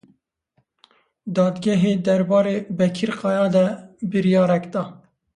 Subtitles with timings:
[1.35, 3.65] Dadgehê derbarê Bekir Kaya de
[4.11, 4.83] biryarek da.